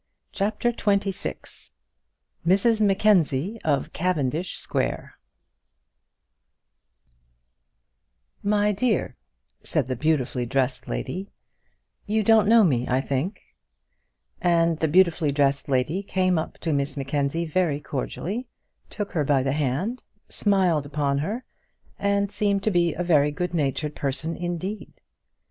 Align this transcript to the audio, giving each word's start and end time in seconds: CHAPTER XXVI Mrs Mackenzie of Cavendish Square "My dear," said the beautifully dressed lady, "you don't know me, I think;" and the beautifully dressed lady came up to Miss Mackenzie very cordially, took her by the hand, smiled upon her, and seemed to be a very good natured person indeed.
CHAPTER 0.31 0.71
XXVI 0.71 1.69
Mrs 2.43 2.81
Mackenzie 2.81 3.61
of 3.63 3.93
Cavendish 3.93 4.57
Square 4.57 5.13
"My 8.41 8.71
dear," 8.71 9.15
said 9.61 9.87
the 9.87 9.95
beautifully 9.95 10.47
dressed 10.47 10.87
lady, 10.87 11.29
"you 12.07 12.23
don't 12.23 12.47
know 12.47 12.63
me, 12.63 12.87
I 12.87 12.99
think;" 12.99 13.41
and 14.41 14.79
the 14.79 14.87
beautifully 14.87 15.31
dressed 15.31 15.69
lady 15.69 16.01
came 16.01 16.39
up 16.39 16.57
to 16.61 16.73
Miss 16.73 16.97
Mackenzie 16.97 17.45
very 17.45 17.79
cordially, 17.79 18.47
took 18.89 19.11
her 19.11 19.23
by 19.23 19.43
the 19.43 19.53
hand, 19.53 20.01
smiled 20.29 20.87
upon 20.87 21.19
her, 21.19 21.43
and 21.99 22.31
seemed 22.31 22.63
to 22.63 22.71
be 22.71 22.95
a 22.95 23.03
very 23.03 23.29
good 23.29 23.53
natured 23.53 23.93
person 23.95 24.35
indeed. 24.35 24.93